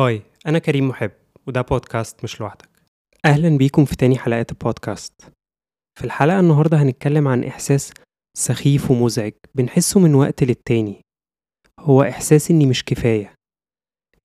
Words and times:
هاي 0.00 0.22
أنا 0.46 0.58
كريم 0.58 0.88
محب 0.88 1.10
وده 1.46 1.60
بودكاست 1.60 2.24
مش 2.24 2.40
لوحدك. 2.40 2.68
أهلا 3.24 3.58
بيكم 3.58 3.84
في 3.84 3.96
تاني 3.96 4.18
حلقات 4.18 4.50
البودكاست 4.52 5.12
في 5.98 6.04
الحلقة 6.04 6.40
النهاردة 6.40 6.82
هنتكلم 6.82 7.28
عن 7.28 7.44
إحساس 7.44 7.92
سخيف 8.38 8.90
ومزعج 8.90 9.32
بنحسه 9.54 10.00
من 10.00 10.14
وقت 10.14 10.44
للتاني. 10.44 11.00
هو 11.80 12.02
إحساس 12.02 12.50
إني 12.50 12.66
مش 12.66 12.84
كفاية. 12.84 13.34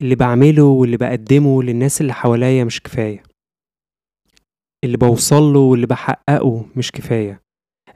اللي 0.02 0.16
بعمله 0.16 0.64
واللي 0.64 0.98
بقدمه 0.98 1.64
للناس 1.64 2.02
اللي 2.02 2.14
حواليا 2.14 2.64
مش 2.64 2.82
كفاية. 2.82 3.24
اللي 4.84 4.98
بوصله 4.98 5.60
واللي 5.60 5.88
بحققه 5.88 6.66
مش 6.76 6.92
كفاية. 6.92 7.42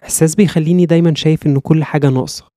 إحساس 0.03 0.35
بيخليني 0.35 0.85
دايما 0.85 1.15
شايف 1.15 1.45
إن 1.45 1.59
كل 1.59 1.83
حاجة 1.83 2.09
ناقصة. 2.09 2.47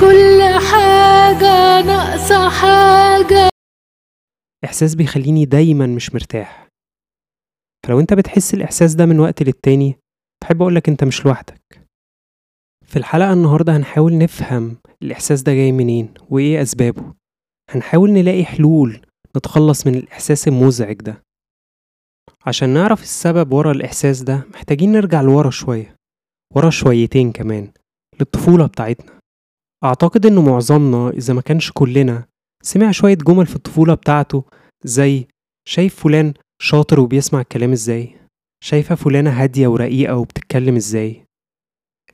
كل 0.00 0.42
حاجة 0.72 1.82
ناقصة 1.82 2.48
حاجة. 2.50 3.47
إحساس 4.64 4.94
بيخليني 4.94 5.44
دايما 5.44 5.86
مش 5.86 6.14
مرتاح. 6.14 6.68
فلو 7.86 8.00
أنت 8.00 8.14
بتحس 8.14 8.54
الإحساس 8.54 8.94
ده 8.94 9.06
من 9.06 9.20
وقت 9.20 9.42
للتاني 9.42 9.96
بحب 10.42 10.62
أقولك 10.62 10.88
أنت 10.88 11.04
مش 11.04 11.26
لوحدك. 11.26 11.86
في 12.86 12.96
الحلقة 12.96 13.32
النهاردة 13.32 13.76
هنحاول 13.76 14.18
نفهم 14.18 14.76
الإحساس 15.02 15.42
ده 15.42 15.54
جاي 15.54 15.72
منين 15.72 16.14
وإيه 16.30 16.62
أسبابه. 16.62 17.14
هنحاول 17.70 18.10
نلاقي 18.12 18.44
حلول 18.44 19.06
نتخلص 19.36 19.86
من 19.86 19.94
الإحساس 19.94 20.48
المزعج 20.48 20.96
ده. 20.96 21.22
عشان 22.46 22.68
نعرف 22.68 23.02
السبب 23.02 23.52
ورا 23.52 23.72
الإحساس 23.72 24.22
ده 24.22 24.44
محتاجين 24.54 24.92
نرجع 24.92 25.20
لورا 25.20 25.50
شوية. 25.50 25.96
ورا 26.56 26.70
شويتين 26.70 27.32
كمان 27.32 27.72
للطفولة 28.20 28.66
بتاعتنا. 28.66 29.18
أعتقد 29.84 30.26
إنه 30.26 30.42
معظمنا 30.42 31.10
إذا 31.10 31.34
ما 31.34 31.40
كانش 31.40 31.72
كلنا 31.72 32.27
سمع 32.62 32.90
شوية 32.90 33.14
جمل 33.14 33.46
في 33.46 33.56
الطفولة 33.56 33.94
بتاعته 33.94 34.44
زي 34.84 35.26
شايف 35.68 36.02
فلان 36.02 36.34
شاطر 36.62 37.00
وبيسمع 37.00 37.40
الكلام 37.40 37.72
إزاي؟ 37.72 38.16
شايفة 38.64 38.94
فلانة 38.94 39.30
هادية 39.30 39.68
ورقيقة 39.68 40.16
وبتتكلم 40.16 40.76
إزاي؟ 40.76 41.24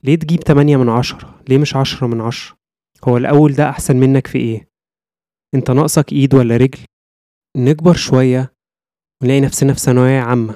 ليه 0.04 0.14
تجيب 0.16 0.40
تمانية 0.40 0.76
من 0.76 0.88
عشرة؟ 0.88 1.40
ليه 1.48 1.58
مش 1.58 1.76
عشرة 1.76 2.06
من 2.06 2.20
عشرة؟ 2.20 2.56
هو 3.04 3.16
الأول 3.16 3.52
ده 3.52 3.68
أحسن 3.70 3.96
منك 3.96 4.26
في 4.26 4.38
إيه؟ 4.38 4.68
أنت 5.54 5.70
ناقصك 5.70 6.12
إيد 6.12 6.34
ولا 6.34 6.56
رجل؟ 6.56 6.78
نكبر 7.56 7.94
شوية 7.94 8.52
ونلاقي 9.22 9.40
نفسنا 9.40 9.72
في 9.72 9.80
ثانوية 9.80 10.20
عامة 10.20 10.54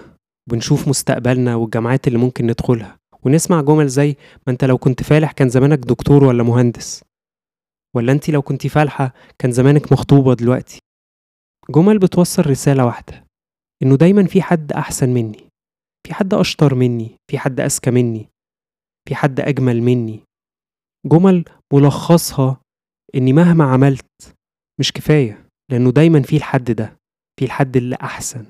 وبنشوف 0.49 0.89
مستقبلنا 0.89 1.55
والجامعات 1.55 2.07
اللي 2.09 2.19
ممكن 2.19 2.47
ندخلها 2.47 2.99
ونسمع 3.23 3.61
جمل 3.61 3.89
زي 3.89 4.17
ما 4.47 4.53
أنت 4.53 4.65
لو 4.65 4.79
كنت 4.79 5.03
فالح 5.03 5.33
كان 5.33 5.49
زمانك 5.49 5.79
دكتور 5.79 6.25
ولا 6.25 6.43
مهندس. 6.43 7.03
ولا 7.97 8.13
انت 8.13 8.31
لو 8.31 8.43
كنت 8.43 8.67
فالحة 8.67 9.15
كان 9.39 9.53
زمانك 9.53 9.93
مخطوبة 9.93 10.35
دلوقتي؟ 10.35 10.79
جمل 11.71 11.99
بتوصل 11.99 12.47
رسالة 12.47 12.85
واحدة 12.85 13.25
إنه 13.83 13.97
دايما 13.97 14.25
في 14.27 14.43
حد 14.43 14.73
أحسن 14.73 15.09
مني 15.09 15.45
في 16.07 16.15
حد 16.15 16.35
أشطر 16.35 16.75
مني 16.75 17.11
في 17.31 17.39
حد 17.39 17.61
أذكى 17.61 17.91
مني 17.91 18.29
في 19.09 19.15
حد 19.15 19.41
أجمل 19.41 19.83
مني. 19.83 20.21
جمل 21.07 21.45
ملخصها 21.73 22.61
إني 23.15 23.33
مهما 23.33 23.65
عملت 23.65 24.35
مش 24.81 24.93
كفاية 24.93 25.47
لأنه 25.71 25.91
دايما 25.93 26.23
في 26.23 26.37
الحد 26.37 26.71
ده 26.71 26.97
في 27.39 27.45
الحد 27.45 27.77
اللي 27.77 27.97
أحسن. 28.03 28.45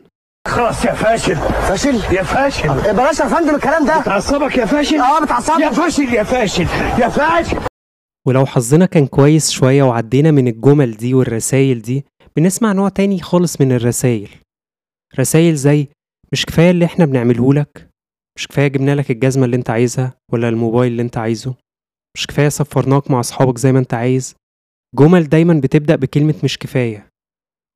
خلاص 0.49 0.85
يا 0.85 0.93
فاشل. 0.95 1.37
فاشل؟ 1.37 2.15
يا 2.15 2.23
فاشل. 2.23 2.69
بلاش 2.69 3.19
يا 3.21 3.29
فندم 3.29 3.55
الكلام 3.55 3.87
ده. 3.87 4.01
بتعصبك 4.01 4.57
يا 4.57 4.67
فاشل؟ 4.67 5.01
آه 5.01 5.25
بتعصبني. 5.25 5.63
يا 5.65 5.71
فاشل 5.71 6.15
يا 6.15 6.23
فاشل 6.23 6.63
يا 7.03 7.09
فاشل. 7.09 7.61
ولو 8.29 8.47
حظنا 8.47 8.87
كان 8.87 9.07
كويس 9.07 9.51
شوية 9.51 9.83
وعدينا 9.83 10.31
من 10.31 10.49
الجمل 10.49 10.97
دي 10.97 11.15
والرسايل 11.15 11.83
دي 11.83 12.05
بنسمع 12.37 12.73
نوع 12.73 12.89
تاني 12.89 13.21
خالص 13.21 13.61
من 13.61 13.73
الرسايل. 13.73 14.31
رسايل 15.19 15.55
زي 15.57 15.89
مش 16.33 16.47
كفاية 16.47 16.71
اللي 16.71 16.85
إحنا 16.85 17.05
بنعمله 17.05 17.55
لك؟ 17.55 17.91
مش 18.39 18.49
كفاية 18.49 18.69
جبنا 18.69 18.95
لك 18.95 19.11
الجزمة 19.11 19.45
اللي 19.45 19.57
انت 19.57 19.71
عايزها 19.71 20.15
ولا 20.33 20.49
الموبايل 20.49 20.93
اللي 20.93 21.03
انت 21.03 21.17
عايزه؟ 21.17 21.55
مش 22.17 22.27
كفاية 22.27 22.49
سفرناك 22.49 23.11
مع 23.11 23.21
أصحابك 23.21 23.59
زي 23.59 23.73
ما 23.73 23.79
انت 23.79 23.95
عايز؟ 23.95 24.35
جمل 24.99 25.29
دايما 25.29 25.61
بتبدأ 25.61 25.97
بكلمة 25.97 26.35
مش 26.45 26.59
كفاية 26.59 27.09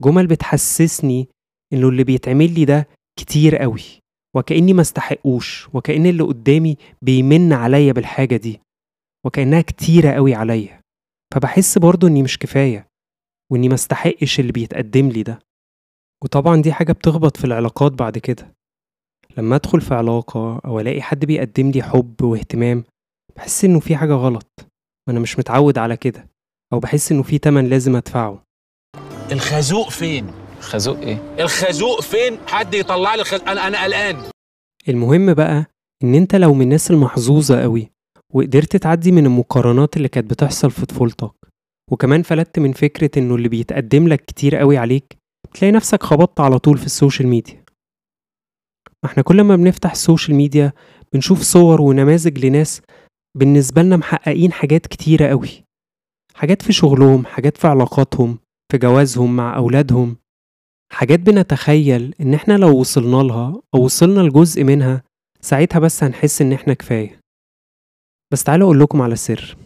جمل 0.02 0.26
بتحسسني 0.26 1.28
إنه 1.72 1.88
اللي 1.88 2.04
بيتعمل 2.04 2.54
لي 2.54 2.64
ده 2.64 2.88
كتير 3.20 3.56
قوي 3.56 3.82
وكأني 4.36 4.72
ما 4.72 4.80
استحقوش 4.82 5.68
وكأن 5.74 6.06
اللي 6.06 6.22
قدامي 6.22 6.76
بيمن 7.02 7.52
عليا 7.52 7.92
بالحاجة 7.92 8.36
دي. 8.36 8.60
وكأنها 9.26 9.60
كتيرة 9.60 10.10
قوي 10.12 10.34
عليا 10.34 10.80
فبحس 11.34 11.78
برضو 11.78 12.06
إني 12.06 12.22
مش 12.22 12.38
كفاية 12.38 12.86
وإني 13.52 13.68
ما 13.68 13.74
استحقش 13.74 14.40
اللي 14.40 14.52
بيتقدم 14.52 15.08
لي 15.08 15.22
ده 15.22 15.38
وطبعا 16.24 16.62
دي 16.62 16.72
حاجة 16.72 16.92
بتخبط 16.92 17.36
في 17.36 17.44
العلاقات 17.44 17.92
بعد 17.92 18.18
كده 18.18 18.52
لما 19.36 19.56
أدخل 19.56 19.80
في 19.80 19.94
علاقة 19.94 20.58
أو 20.64 20.80
ألاقي 20.80 21.02
حد 21.02 21.24
بيقدم 21.24 21.70
لي 21.70 21.82
حب 21.82 22.22
واهتمام 22.22 22.84
بحس 23.36 23.64
إنه 23.64 23.80
في 23.80 23.96
حاجة 23.96 24.12
غلط 24.12 24.66
وأنا 25.08 25.20
مش 25.20 25.38
متعود 25.38 25.78
على 25.78 25.96
كده 25.96 26.26
أو 26.72 26.78
بحس 26.80 27.12
إنه 27.12 27.22
في 27.22 27.38
تمن 27.38 27.68
لازم 27.68 27.96
أدفعه 27.96 28.42
الخازوق 29.32 29.88
فين؟ 29.90 30.26
خازوق 30.60 30.98
إيه؟ 30.98 31.34
الخازوق 31.40 32.02
فين؟ 32.02 32.38
حد 32.46 32.74
يطلع 32.74 33.14
لي 33.14 33.20
الخازوق 33.20 33.48
أنا 33.48 33.66
أنا 33.66 33.82
قلقان 33.84 34.22
المهم 34.88 35.34
بقى 35.34 35.66
إن 36.04 36.14
أنت 36.14 36.34
لو 36.34 36.54
من 36.54 36.62
الناس 36.62 36.90
المحظوظة 36.90 37.62
قوي 37.62 37.91
وقدرت 38.34 38.76
تعدي 38.76 39.12
من 39.12 39.26
المقارنات 39.26 39.96
اللي 39.96 40.08
كانت 40.08 40.30
بتحصل 40.30 40.70
في 40.70 40.86
طفولتك 40.86 41.32
وكمان 41.90 42.22
فلتت 42.22 42.58
من 42.58 42.72
فكرة 42.72 43.10
إنه 43.18 43.34
اللي 43.34 43.48
بيتقدم 43.48 44.08
لك 44.08 44.24
كتير 44.24 44.56
قوي 44.56 44.76
عليك 44.78 45.16
تلاقي 45.54 45.72
نفسك 45.72 46.02
خبطت 46.02 46.40
على 46.40 46.58
طول 46.58 46.78
في 46.78 46.86
السوشيال 46.86 47.28
ميديا. 47.28 47.64
ما 49.04 49.10
إحنا 49.10 49.22
كل 49.22 49.40
ما 49.42 49.56
بنفتح 49.56 49.90
السوشيال 49.90 50.36
ميديا 50.36 50.72
بنشوف 51.12 51.42
صور 51.42 51.80
ونماذج 51.80 52.44
لناس 52.46 52.82
بالنسبة 53.38 53.82
لنا 53.82 53.96
محققين 53.96 54.52
حاجات 54.52 54.86
كتيرة 54.86 55.26
قوي. 55.26 55.64
حاجات 56.34 56.62
في 56.62 56.72
شغلهم 56.72 57.26
حاجات 57.26 57.56
في 57.56 57.66
علاقاتهم 57.66 58.38
في 58.72 58.78
جوازهم 58.78 59.36
مع 59.36 59.56
أولادهم. 59.56 60.16
حاجات 60.92 61.20
بنتخيل 61.20 62.14
إن 62.20 62.34
إحنا 62.34 62.54
لو 62.54 62.80
وصلنا 62.80 63.16
لها 63.22 63.62
أو 63.74 63.84
وصلنا 63.84 64.20
لجزء 64.20 64.64
منها 64.64 65.02
ساعتها 65.40 65.78
بس 65.78 66.04
هنحس 66.04 66.42
إن 66.42 66.52
إحنا 66.52 66.74
كفاية. 66.74 67.21
بس 68.32 68.44
تعالوا 68.44 68.66
أقول 68.66 68.80
لكم 68.80 69.02
على 69.02 69.16
سر. 69.16 69.56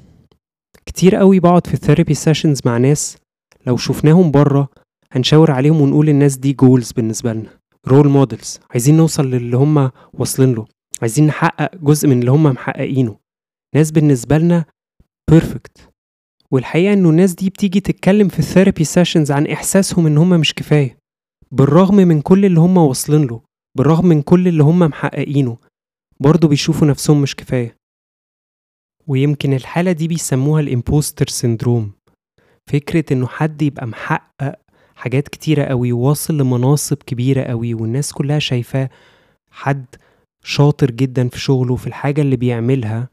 كتير 0.86 1.16
قوي 1.16 1.40
بقعد 1.40 1.66
في 1.66 1.74
ال 1.74 1.79
therapy 1.79 2.14
sessions 2.14 2.60
مع 2.64 2.78
ناس 2.78 3.18
لو 3.66 3.76
شفناهم 3.76 4.30
بره 4.30 4.68
هنشاور 5.12 5.50
عليهم 5.50 5.80
ونقول 5.80 6.08
الناس 6.08 6.36
دي 6.36 6.52
goals 6.52 6.92
بالنسبة 6.92 7.32
لنا 7.32 7.58
role 7.88 8.08
models 8.08 8.60
عايزين 8.70 8.96
نوصل 8.96 9.30
للي 9.30 9.56
هم 9.56 9.90
واصلين 10.14 10.54
له 10.54 10.66
عايزين 11.02 11.26
نحقق 11.26 11.76
جزء 11.76 12.08
من 12.08 12.20
اللي 12.20 12.30
هم 12.30 12.42
محققينه. 12.42 13.16
ناس 13.74 13.90
بالنسبة 13.90 14.38
لنا 14.38 14.64
perfect 15.30 15.88
والحقيقة 16.50 16.92
إنه 16.92 17.10
الناس 17.10 17.34
دي 17.34 17.50
بتيجي 17.50 17.80
تتكلم 17.80 18.28
في 18.28 18.38
ال 18.38 18.44
therapy 18.44 18.84
sessions 18.84 19.30
عن 19.32 19.46
إحساسهم 19.46 20.06
إن 20.06 20.18
هم 20.18 20.30
مش 20.40 20.54
كفاية. 20.54 20.98
بالرغم 21.50 21.94
من 21.96 22.20
كل 22.20 22.44
اللي 22.44 22.60
هم 22.60 22.76
واصلين 22.76 23.26
له 23.26 23.40
بالرغم 23.76 24.06
من 24.06 24.22
كل 24.22 24.48
اللي 24.48 24.62
هم 24.62 24.78
محققينه 24.78 25.56
برضه 26.20 26.48
بيشوفوا 26.48 26.86
نفسهم 26.86 27.22
مش 27.22 27.36
كفاية. 27.36 27.76
ويمكن 29.08 29.52
الحالة 29.52 29.92
دي 29.92 30.08
بيسموها 30.08 30.60
ال 30.60 30.67
impostor 30.67 31.26
syndrome 31.28 31.92
فكرة 32.70 33.04
إنه 33.12 33.26
حد 33.26 33.62
يبقى 33.62 33.86
محقق 33.86 34.54
حاجات 34.94 35.28
كتيرة 35.28 35.64
قوي 35.64 35.92
واصل 35.92 36.38
لمناصب 36.38 36.96
كبيرة 36.96 37.42
قوي 37.42 37.74
والناس 37.74 38.12
كلها 38.12 38.38
شايفاه 38.38 38.90
حد 39.50 39.84
شاطر 40.44 40.90
جدا 40.90 41.28
في 41.28 41.38
شغله 41.38 41.76
في 41.76 41.86
الحاجة 41.86 42.20
اللي 42.20 42.36
بيعملها 42.36 43.08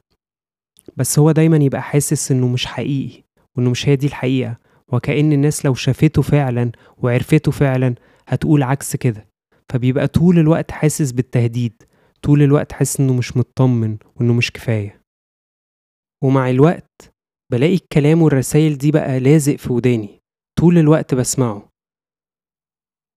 بس 0.98 1.20
هو 1.20 1.32
دايما 1.32 1.58
يبقى 1.58 1.82
حاسس 1.82 2.32
إنه 2.32 2.48
مش 2.48 2.66
حقيقي 2.66 3.24
وإنه 3.58 3.70
مش 3.70 3.90
هي 3.90 3.96
دي 3.96 4.08
الحقيقة. 4.08 4.58
وكأن 4.88 5.34
الناس 5.34 5.66
لو 5.66 5.74
شافته 5.74 6.22
فعلا 6.22 6.72
وعرفته 6.98 7.52
فعلا 7.52 7.96
هتقول 8.28 8.64
عكس 8.64 8.96
كده. 8.96 9.28
فبيبقى 9.70 10.08
طول 10.08 10.40
الوقت 10.40 10.72
حاسس 10.72 11.12
بالتهديد 11.12 11.74
طول 12.22 12.42
الوقت 12.44 12.72
حاسس 12.72 13.00
إنه 13.00 13.14
مش 13.14 13.38
مطمن 13.38 13.98
وإنه 14.16 14.34
مش 14.34 14.52
كفاية. 14.52 15.02
ومع 16.24 16.50
الوقت 16.50 17.14
بلاقي 17.52 17.74
الكلام 17.74 18.22
والرسايل 18.22 18.78
دي 18.78 18.92
بقى 18.92 19.20
لازق 19.20 19.56
في 19.56 19.74
وداني. 19.74 20.20
طول 20.60 20.78
الوقت 20.78 21.16
بسمعه. 21.16 21.70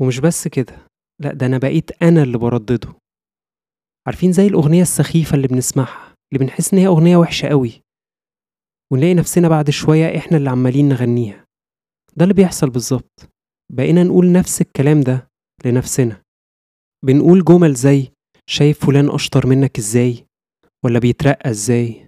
ومش 0.00 0.18
بس 0.20 0.48
كده 0.48 0.86
لا 1.20 1.32
ده 1.34 1.46
أنا 1.46 1.58
بقيت 1.58 2.02
أنا 2.02 2.22
اللي 2.22 2.38
بردده. 2.38 2.94
عارفين 4.06 4.32
زي 4.32 4.46
الأغنية 4.46 4.82
السخيفة 4.82 5.34
اللي 5.34 5.48
بنسمعها 5.48 6.14
اللي 6.32 6.44
بنحس 6.44 6.72
إن 6.72 6.78
هي 6.78 6.86
أغنية 6.86 7.16
وحشة 7.16 7.48
قوي 7.48 7.82
ونلاقي 8.92 9.14
نفسنا 9.14 9.48
بعد 9.48 9.70
شوية 9.70 10.18
إحنا 10.18 10.36
اللي 10.36 10.50
عمالين 10.50 10.88
نغنيها. 10.88 11.46
ده 12.16 12.22
اللي 12.24 12.34
بيحصل 12.34 12.70
بالظبط. 12.70 13.28
بقينا 13.72 14.02
نقول 14.02 14.32
نفس 14.32 14.60
الكلام 14.60 15.00
ده 15.00 15.28
لنفسنا. 15.64 16.22
بنقول 17.04 17.44
جمل 17.44 17.74
زي 17.74 18.08
شايف 18.46 18.86
فلان 18.86 19.10
أشطر 19.10 19.46
منك 19.46 19.78
إزاي؟ 19.78 20.26
ولا 20.84 20.98
بيترقى 20.98 21.50
إزاي؟ 21.50 22.05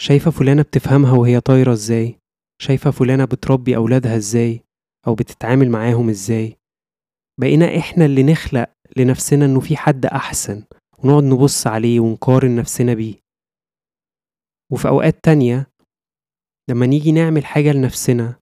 شايفة 0.00 0.30
فلانة 0.30 0.62
بتفهمها 0.62 1.12
وهي 1.12 1.40
طايرة 1.40 1.72
إزاي؟ 1.72 2.18
شايفة 2.62 2.90
فلانة 2.90 3.24
بتربي 3.24 3.76
أولادها 3.76 4.16
إزاي؟ 4.16 4.64
أو 5.06 5.14
بتتعامل 5.14 5.70
معاهم 5.70 6.08
إزاي؟ 6.08 6.56
بقينا 7.40 7.78
إحنا 7.78 8.04
اللي 8.04 8.22
نخلق 8.22 8.70
لنفسنا 8.96 9.44
إنه 9.44 9.60
في 9.60 9.76
حد 9.76 10.06
أحسن 10.06 10.64
ونقعد 10.98 11.24
نبص 11.24 11.66
عليه 11.66 12.00
ونقارن 12.00 12.56
نفسنا 12.56 12.94
بيه. 12.94 13.14
وفي 14.72 14.88
أوقات 14.88 15.24
تانية 15.24 15.66
لما 16.70 16.86
نيجي 16.86 17.12
نعمل 17.12 17.44
حاجة 17.44 17.72
لنفسنا 17.72 18.40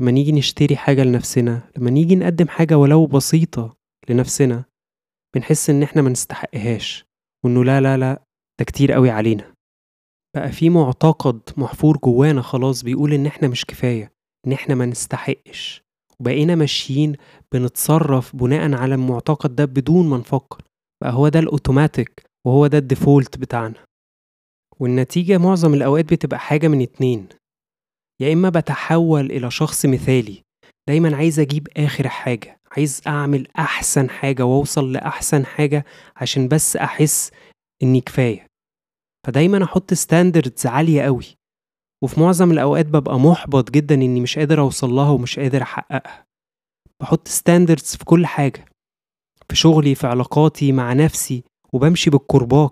لما 0.00 0.10
نيجي 0.10 0.32
نشتري 0.32 0.76
حاجة 0.76 1.02
لنفسنا 1.02 1.70
لما 1.76 1.90
نيجي 1.90 2.16
نقدم 2.16 2.48
حاجة 2.48 2.78
ولو 2.78 3.06
بسيطة 3.06 3.76
لنفسنا 4.08 4.64
بنحس 5.34 5.70
إن 5.70 5.82
إحنا 5.82 6.02
ما 6.02 6.10
نستحقهاش 6.10 7.04
وإنه 7.44 7.64
لا 7.64 7.80
لا 7.80 7.96
لا 7.96 8.22
ده 8.58 8.64
كتير 8.64 8.92
قوي 8.92 9.10
علينا. 9.10 9.54
بقى 10.36 10.52
في 10.52 10.70
معتقد 10.70 11.40
محفور 11.56 11.96
جوانا 11.96 12.42
خلاص 12.42 12.82
بيقول 12.82 13.12
إن 13.12 13.26
إحنا 13.26 13.48
مش 13.48 13.64
كفاية 13.64 14.12
إن 14.46 14.52
إحنا 14.52 14.74
ما 14.74 14.86
نستحقش. 14.86 15.82
وبقينا 16.20 16.54
ماشيين 16.54 17.16
بنتصرف 17.52 18.36
بناء 18.36 18.74
على 18.74 18.94
المعتقد 18.94 19.56
ده 19.56 19.64
بدون 19.64 20.08
ما 20.08 20.16
نفكر. 20.18 20.62
بقى 21.02 21.12
هو 21.12 21.28
ده 21.28 21.38
الأوتوماتيك 21.38 22.22
وهو 22.46 22.66
ده 22.66 22.78
الديفولت 22.78 23.38
بتاعنا. 23.38 23.84
والنتيجة 24.80 25.38
معظم 25.38 25.74
الأوقات 25.74 26.04
بتبقى 26.12 26.38
حاجة 26.38 26.68
من 26.68 26.82
اتنين. 26.82 27.28
يا 28.20 28.32
إما 28.32 28.48
بتحول 28.48 29.30
إلى 29.30 29.50
شخص 29.50 29.86
مثالي 29.86 30.42
دايما 30.88 31.16
عايز 31.16 31.38
أجيب 31.40 31.68
آخر 31.76 32.08
حاجة 32.08 32.60
عايز 32.76 33.00
أعمل 33.06 33.46
أحسن 33.58 34.10
حاجة 34.10 34.44
وأوصل 34.44 34.92
لأحسن 34.92 35.46
حاجة 35.46 35.84
عشان 36.16 36.48
بس 36.48 36.76
أحس 36.76 37.30
إني 37.82 38.00
كفاية. 38.00 38.46
فدايما 39.26 39.64
أحط 39.64 39.94
standards 39.94 40.66
عالية 40.66 41.02
قوي. 41.02 41.24
وفي 42.04 42.20
معظم 42.20 42.50
الأوقات 42.50 42.86
ببقى 42.86 43.18
محبط 43.18 43.70
جدا 43.70 43.94
إني 43.94 44.20
مش 44.20 44.38
قادر 44.38 44.60
أوصل 44.60 44.90
لها 44.90 45.10
ومش 45.10 45.38
قادر 45.38 45.62
أحققها. 45.62 46.26
بحط 47.02 47.28
standards 47.28 47.96
في 47.96 48.04
كل 48.04 48.26
حاجة. 48.26 48.64
في 49.48 49.56
شغلي 49.56 49.94
في 49.94 50.06
علاقاتي 50.06 50.72
مع 50.72 50.92
نفسي 50.92 51.44
وبمشي 51.72 52.10
بالكرباج 52.10 52.70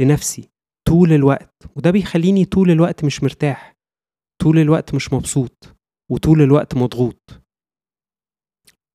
لنفسي 0.00 0.48
طول 0.88 1.12
الوقت. 1.12 1.54
وده 1.76 1.90
بيخليني 1.90 2.44
طول 2.44 2.70
الوقت 2.70 3.04
مش 3.04 3.22
مرتاح 3.22 3.74
طول 4.42 4.58
الوقت 4.58 4.94
مش 4.94 5.12
مبسوط 5.12 5.76
وطول 6.10 6.42
الوقت 6.42 6.74
مضغوط. 6.74 7.20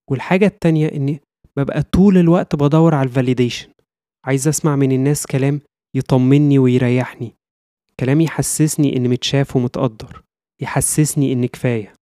والحاجة 0.09 0.45
التانية 0.45 0.87
إني 0.91 1.21
ببقى 1.57 1.83
طول 1.83 2.17
الوقت 2.17 2.55
بدور 2.55 2.95
على 2.95 3.07
ال 3.09 3.15
validation 3.15 3.69
عايز 4.25 4.47
أسمع 4.47 4.75
من 4.75 4.91
الناس 4.91 5.25
كلام 5.27 5.61
يطمني 5.95 6.59
ويريحني. 6.59 7.35
كلام 7.99 8.21
يحسسني 8.21 8.95
إني 8.97 9.07
متشاف 9.07 9.55
ومتقدر 9.55 10.23
يحسسني 10.61 11.33
إني 11.33 11.47
كفاية. 11.47 11.93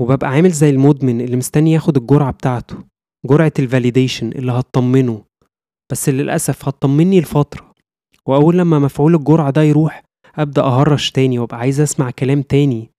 وببقى 0.00 0.30
عامل 0.30 0.50
زي 0.50 0.70
المدمن 0.70 1.20
اللي 1.20 1.36
مستني 1.36 1.72
ياخد 1.72 1.96
الجرعة 1.96 2.32
بتاعته 2.32 2.76
جرعة 3.26 3.52
ال 3.58 3.64
validation 3.64 4.28
اللي 4.32 4.52
هتطمنه 4.52 5.24
بس 5.92 6.08
للأسف 6.08 6.68
هتطمني 6.68 7.20
لفترة 7.20 7.72
وأول 8.26 8.58
لما 8.58 8.78
مفعول 8.78 9.14
الجرعة 9.14 9.50
ده 9.50 9.62
يروح 9.62 10.02
أبدأ 10.34 10.62
أهرش 10.62 11.10
تاني 11.10 11.38
وأبقى 11.38 11.58
عايز 11.58 11.80
أسمع 11.80 12.10
كلام 12.10 12.42
تاني 12.42 12.90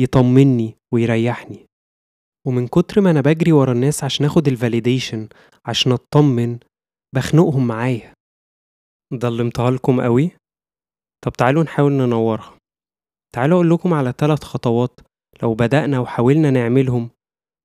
يطمني 0.00 0.74
ويريحني. 0.94 1.66
ومن 2.46 2.66
كتر 2.68 3.00
ما 3.00 3.10
أنا 3.10 3.20
بجري 3.20 3.52
ورا 3.52 3.72
الناس 3.72 4.04
عشان 4.04 4.26
أخد 4.26 4.48
الفاليديشن 4.48 5.28
عشان 5.66 5.92
أطمن 5.92 6.58
بخنقهم 7.14 7.66
معايا. 7.66 8.12
ضلمتها 9.14 9.70
لكم 9.70 10.00
قوي؟ 10.00 10.30
طب 11.24 11.32
تعالوا 11.32 11.62
نحاول 11.62 11.92
ننورها. 11.92 12.58
تعالوا 13.34 13.56
أقول 13.56 13.70
لكم 13.70 13.94
على 13.94 14.14
ثلاث 14.18 14.44
خطوات 14.44 15.00
لو 15.42 15.54
بدأنا 15.54 15.98
وحاولنا 15.98 16.50
نعملهم 16.50 17.10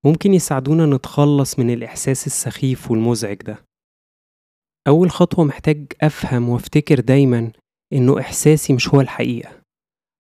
ممكن 0.06 0.34
يساعدونا 0.34 0.86
نتخلص 0.86 1.60
من 1.60 1.70
الإحساس 1.74 2.28
السخيف 2.28 2.92
والمزعج 2.92 3.38
ده. 3.38 3.66
أول 4.88 5.12
خطوة 5.12 5.46
محتاج 5.46 5.94
أفهم 6.02 6.50
وأفتكر 6.50 7.00
دايما 7.00 7.52
إنه 7.94 8.20
إحساسي 8.20 8.74
مش 8.74 8.90
هو 8.90 9.02
الحقيقة. 9.02 9.62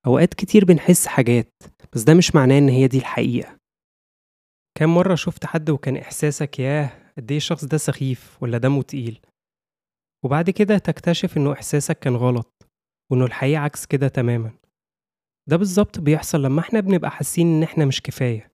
أوقات 0.07 0.33
كتير 0.33 0.65
بنحس 0.65 1.07
حاجات 1.07 1.53
بس 1.93 2.01
ده 2.03 2.13
مش 2.13 2.35
معناه 2.35 2.57
إن 2.57 2.69
هي 2.69 2.87
دي 2.87 2.97
الحقيقة. 2.97 3.57
كام 4.77 4.95
مرة 4.95 5.15
شفت 5.15 5.45
حد 5.45 5.69
وكان 5.69 5.97
إحساسك 5.97 6.59
ياه 6.59 7.13
قد 7.17 7.31
إيه 7.31 7.37
الشخص 7.37 7.65
ده 7.65 7.77
سخيف 7.77 8.37
ولا 8.43 8.57
دمه 8.57 8.81
تقيل؟ 8.81 9.19
وبعد 10.25 10.49
كده 10.49 10.77
تكتشف 10.77 11.37
إنه 11.37 11.53
إحساسك 11.53 11.99
كان 11.99 12.15
غلط 12.15 12.67
وإنه 13.11 13.25
الحقيقة 13.25 13.59
عكس 13.61 13.85
كده 13.85 14.07
تماما. 14.07 14.51
ده 15.49 15.57
بالظبط 15.57 15.99
بيحصل 15.99 16.41
لما 16.43 16.59
إحنا 16.61 16.79
بنبقى 16.79 17.11
حاسين 17.11 17.47
إن 17.47 17.63
إحنا 17.63 17.85
مش 17.85 18.01
كفاية 18.01 18.51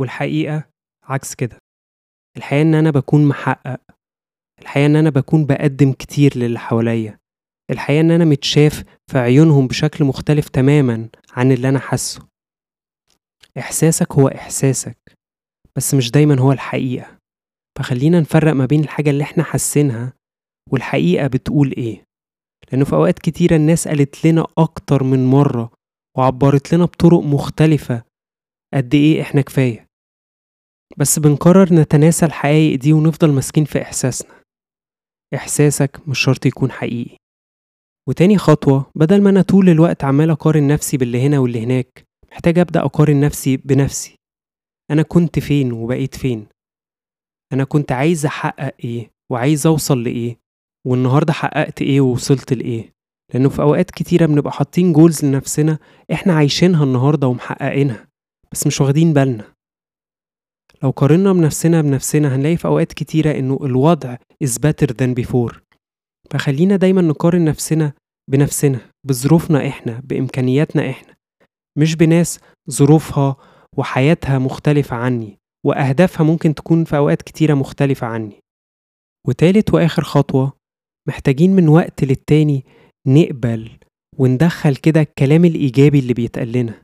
والحقيقة 0.00 0.64
عكس 1.02 1.34
كده. 1.34 1.58
الحقيقة 2.36 2.62
إن 2.62 2.74
أنا 2.74 2.90
بكون 2.90 3.24
محقق 3.28 3.80
الحقيقة 4.60 4.86
إن 4.86 4.96
أنا 4.96 5.10
بكون 5.10 5.46
بقدم 5.46 5.92
كتير 5.92 6.38
للي 6.38 6.58
حواليا 6.58 7.18
الحقيقة 7.70 8.00
إن 8.00 8.10
أنا 8.10 8.24
متشاف 8.24 8.84
في 9.10 9.18
عيونهم 9.18 9.66
بشكل 9.66 10.04
مختلف 10.04 10.48
تماما 10.48 11.08
عن 11.32 11.52
اللي 11.52 11.68
أنا 11.68 11.78
حاسه. 11.78 12.28
إحساسك 13.58 14.12
هو 14.12 14.28
إحساسك 14.28 14.98
بس 15.76 15.94
مش 15.94 16.10
دايما 16.10 16.40
هو 16.40 16.52
الحقيقة. 16.52 17.18
فخلينا 17.78 18.20
نفرق 18.20 18.52
ما 18.52 18.66
بين 18.66 18.80
الحاجة 18.80 19.10
اللي 19.10 19.24
إحنا 19.24 19.42
حاسينها 19.44 20.12
والحقيقة 20.72 21.26
بتقول 21.26 21.72
إيه؟ 21.76 22.04
لأنه 22.72 22.84
في 22.84 22.92
أوقات 22.92 23.18
كتيرة 23.18 23.56
الناس 23.56 23.88
قالت 23.88 24.26
لنا 24.26 24.46
أكتر 24.58 25.02
من 25.02 25.26
مرة 25.26 25.70
وعبرت 26.16 26.74
لنا 26.74 26.84
بطرق 26.84 27.20
مختلفة 27.20 28.02
قد 28.74 28.94
إيه 28.94 29.22
إحنا 29.22 29.40
كفاية. 29.40 29.86
بس 30.96 31.18
بنقرر 31.18 31.74
نتناسى 31.74 32.26
الحقايق 32.26 32.78
دي 32.78 32.92
ونفضل 32.92 33.32
ماسكين 33.32 33.64
في 33.64 33.82
إحساسنا. 33.82 34.34
إحساسك 35.34 36.08
مش 36.08 36.18
شرط 36.18 36.46
يكون 36.46 36.70
حقيقي. 36.70 37.16
وتاني 38.08 38.38
خطوة 38.38 38.90
بدل 38.94 39.22
ما 39.22 39.30
أنا 39.30 39.42
طول 39.42 39.68
الوقت 39.68 40.04
عمال 40.04 40.30
أقارن 40.30 40.66
نفسي 40.68 40.96
باللي 40.96 41.20
هنا 41.26 41.38
واللي 41.38 41.60
هناك 41.64 42.04
محتاج 42.32 42.58
أبدأ 42.58 42.84
أقارن 42.84 43.20
نفسي 43.20 43.56
بنفسي. 43.56 44.14
أنا 44.90 45.02
كنت 45.02 45.38
فين 45.38 45.72
وبقيت 45.72 46.14
فين؟ 46.14 46.46
أنا 47.52 47.64
كنت 47.64 47.92
عايز 47.92 48.26
أحقق 48.26 48.74
إيه 48.84 49.10
وعايز 49.32 49.66
أوصل 49.66 50.02
لإيه؟ 50.02 50.36
والنهاردة 50.88 51.32
حققت 51.32 51.82
إيه 51.82 52.00
ووصلت 52.00 52.52
لإيه. 52.52 52.92
لأنه 53.34 53.48
في 53.48 53.62
أوقات 53.62 53.90
كتيرة 53.90 54.26
بنبقى 54.26 54.52
حاطين 54.52 54.92
جولز 54.92 55.24
لنفسنا 55.24 55.78
إحنا 56.12 56.32
عايشينها 56.32 56.84
النهاردة 56.84 57.26
ومحققينها 57.26 58.08
بس 58.52 58.66
مش 58.66 58.80
واخدين 58.80 59.12
بالنا. 59.12 59.44
لو 60.82 60.90
قارنا 60.90 61.32
بنفسنا 61.32 61.82
بنفسنا 61.82 62.36
هنلاقي 62.36 62.56
في 62.56 62.64
أوقات 62.68 62.92
كتيرة 62.92 63.38
إنه 63.38 63.58
الوضع 63.62 64.16
is 64.44 64.48
better 64.48 64.86
than 64.86 65.24
before. 65.24 65.56
فخلينا 66.30 66.76
دايما 66.76 67.02
نقارن 67.02 67.44
نفسنا 67.44 67.92
بنفسنا 68.30 68.80
بظروفنا 69.06 69.68
إحنا 69.68 70.00
بإمكانياتنا 70.04 70.90
إحنا. 70.90 71.14
مش 71.78 71.94
بناس 71.96 72.40
ظروفها 72.70 73.36
وحياتها 73.76 74.38
مختلفة 74.38 74.96
عني 74.96 75.38
وأهدافها 75.66 76.24
ممكن 76.26 76.54
تكون 76.54 76.84
في 76.84 76.96
أوقات 76.96 77.22
كتيرة 77.22 77.54
مختلفة 77.54 78.06
عني. 78.06 78.40
وتالت 79.26 79.74
وآخر 79.74 80.02
خطوة 80.04 80.57
محتاجين 81.08 81.56
من 81.56 81.68
وقت 81.68 82.04
للتاني 82.04 82.64
نقبل 83.06 83.70
وندخل 84.18 84.76
كده 84.76 85.00
الكلام 85.00 85.44
الإيجابي 85.44 85.98
اللي 85.98 86.14
بيتقال 86.14 86.52
لنا. 86.52 86.82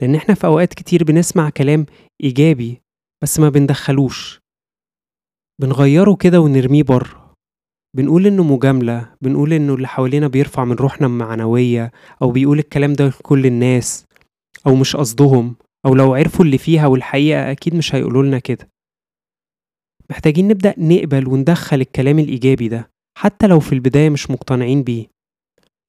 لأن 0.00 0.14
إحنا 0.14 0.34
في 0.34 0.46
أوقات 0.46 0.74
كتير 0.74 1.04
بنسمع 1.04 1.50
كلام 1.50 1.86
إيجابي 2.22 2.82
بس 3.22 3.40
ما 3.40 3.48
بندخلوش. 3.48 4.40
بنغيره 5.60 6.14
كده 6.16 6.40
ونرميه 6.40 6.82
بره. 6.82 7.34
بنقول 7.96 8.26
إنه 8.26 8.42
مجاملة 8.42 9.14
بنقول 9.20 9.52
إنه 9.52 9.74
اللي 9.74 9.88
حوالينا 9.88 10.28
بيرفع 10.28 10.64
من 10.64 10.72
روحنا 10.76 11.06
المعنوية 11.06 11.92
أو 12.22 12.30
بيقول 12.30 12.58
الكلام 12.58 12.92
ده 12.92 13.06
لكل 13.08 13.46
الناس 13.46 14.04
أو 14.66 14.74
مش 14.74 14.96
قصدهم 14.96 15.56
أو 15.86 15.94
لو 15.94 16.14
عرفوا 16.14 16.44
اللي 16.44 16.58
فيها 16.58 16.86
والحقيقة 16.86 17.50
أكيد 17.50 17.74
مش 17.74 17.94
هيقولوا 17.94 18.22
لنا 18.22 18.38
كده. 18.38 18.68
محتاجين 20.10 20.48
نبدأ 20.48 20.74
نقبل 20.78 21.28
وندخل 21.28 21.80
الكلام 21.80 22.18
الإيجابي 22.18 22.68
ده. 22.68 22.93
حتى 23.24 23.46
لو 23.46 23.60
في 23.60 23.72
البداية 23.72 24.10
مش 24.10 24.30
مقتنعين 24.30 24.82
بيه. 24.82 25.06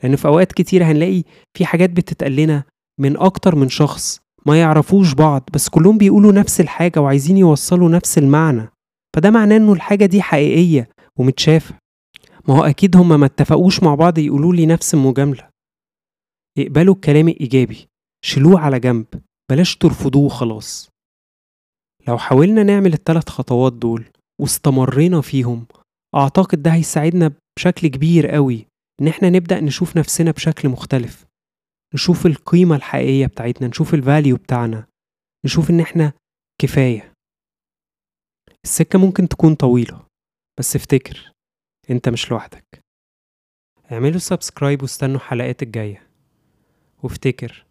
لأن 0.04 0.15
في 0.15 0.27
أوقات 0.27 0.51
كتير 0.51 0.84
هنلاقي 0.84 1.24
في 1.58 1.65
حاجات 1.65 1.89
بتتقال 1.89 2.36
لنا 2.36 2.63
من 3.00 3.18
أكتر 3.18 3.56
من 3.56 3.70
شخص 3.70 4.20
ما 4.46 4.60
يعرفوش 4.60 5.13
بعض 5.13 5.50
بس 5.54 5.70
كلهم 5.70 5.98
بيقولوا 5.98 6.32
نفس 6.32 6.62
الحاجة 6.62 7.01
وعايزين 7.01 7.38
يوصلوا 7.38 7.89
نفس 7.89 8.18
المعنى. 8.18 8.70
فده 9.15 9.30
معناه 9.30 9.58
إنه 9.58 9.74
الحاجة 9.74 10.06
دي 10.06 10.22
حقيقية 10.22 10.89
ومتشافة. 11.20 11.75
ما 12.48 12.58
هو 12.58 12.63
أكيد 12.63 12.98
هما 12.98 13.18
ما 13.18 13.25
اتفقوش 13.25 13.84
مع 13.84 13.96
بعض 13.96 14.18
يقولوا 14.18 14.54
لي 14.54 14.65
نفس 14.65 14.94
المجاملة. 14.94 15.50
اقبلوا 16.58 16.96
الكلام 16.96 17.27
الإيجابي 17.27 17.88
شيلوه 18.25 18.60
على 18.60 18.80
جنب 18.80 19.06
بلاش 19.51 19.75
ترفضوه 19.77 20.30
خلاص. 20.30 20.89
لو 22.08 22.18
حاولنا 22.18 22.63
نعمل 22.63 22.94
الثلاث 22.94 23.30
خطوات 23.30 23.74
دول 23.74 24.06
واستمرينا 24.42 25.22
فيهم 25.22 25.65
أعتقد 26.15 26.62
ده 26.62 26.74
هيساعدنا 26.74 27.31
بشكل 27.57 27.88
كبير 27.88 28.27
قوي 28.27 28.67
إن 29.01 29.07
إحنا 29.07 29.29
نبدأ 29.29 29.60
نشوف 29.60 29.98
نفسنا 29.98 30.31
بشكل 30.31 30.69
مختلف. 30.69 31.25
نشوف 31.93 32.25
القيمة 32.25 32.75
الحقيقية 32.75 33.25
بتاعتنا 33.25 33.67
نشوف 33.67 33.93
ال 33.94 34.00
value 34.00 34.36
بتاعنا 34.36 34.88
نشوف 35.45 35.69
إن 35.69 35.79
إحنا 35.79 36.13
كفاية. 36.62 37.13
السكة 38.63 39.00
ممكن 39.00 39.27
تكون 39.27 39.55
طويلة 39.55 40.05
بس 40.60 40.75
افتكر 40.75 41.31
أنت 41.89 42.10
مش 42.10 42.31
لوحدك. 42.31 42.81
اعملوا 43.91 44.19
subscribe 44.20 44.82
واستنوا 44.81 45.15
الحلقات 45.15 45.63
الجاية. 45.63 46.07
وافتكر 47.03 47.65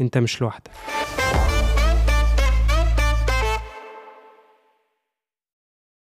أنت 0.00 0.18
مش 0.18 0.40
لوحدك. 0.42 0.70